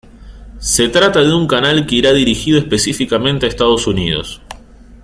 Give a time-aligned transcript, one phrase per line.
[0.57, 4.41] Se trata de un canal que irá dirigido específicamente a Estados Unidos.